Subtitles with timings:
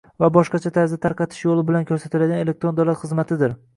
[0.21, 3.55] va boshqacha tarzda tarqatish yo‘li bilan ko‘rsatiladigan elektron davlat xizmatidir.